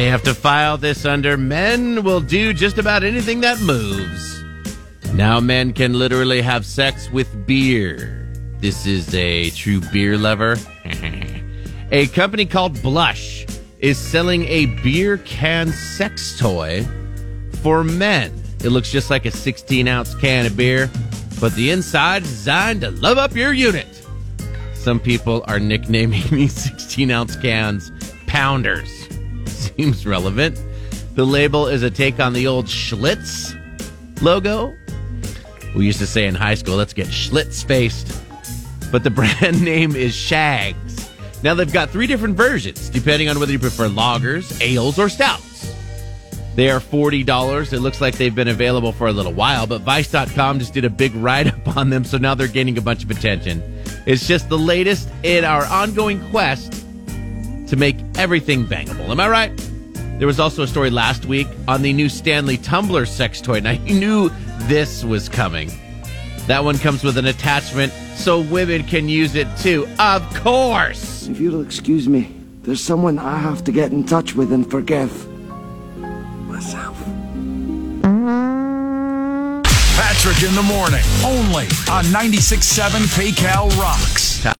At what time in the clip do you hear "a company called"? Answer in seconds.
11.90-12.80